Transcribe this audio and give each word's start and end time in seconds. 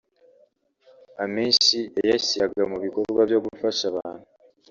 amenshi 1.23 1.77
yayashyiraga 1.97 2.61
mu 2.71 2.77
bikorwa 2.83 3.21
byo 3.29 3.39
gufasha 3.45 3.83
abantu 3.91 4.27